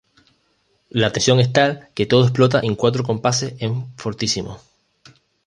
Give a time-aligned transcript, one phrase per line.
[0.89, 4.59] La tensión es tal que todo explota en cuatro compases en "fortissimo".